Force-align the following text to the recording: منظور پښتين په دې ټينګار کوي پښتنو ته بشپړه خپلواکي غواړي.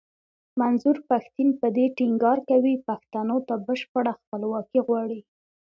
منظور 0.59 0.97
پښتين 1.09 1.49
په 1.59 1.67
دې 1.75 1.85
ټينګار 1.97 2.37
کوي 2.49 2.73
پښتنو 2.87 3.37
ته 3.47 3.55
بشپړه 3.67 4.11
خپلواکي 4.21 4.79
غواړي. 4.87 5.19